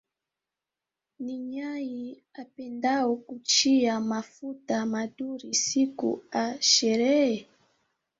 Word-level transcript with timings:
Ni 1.23 1.35
nyanyi* 1.51 2.09
apendao 2.41 3.11
kuchia 3.25 3.93
mafuta 4.09 4.75
madhuri 4.91 5.49
siku 5.63 6.11
a 6.31 6.43
sherehe. 6.69 7.39